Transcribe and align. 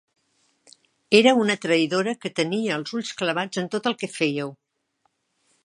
Era 1.19 1.33
una 1.41 1.55
traïdora 1.65 2.15
que 2.25 2.31
tenia 2.39 2.79
els 2.79 2.95
ulls 3.01 3.13
clavats 3.21 3.61
en 3.63 3.69
tot 3.77 3.91
el 3.93 3.99
que 4.01 4.13
féieu. 4.15 4.55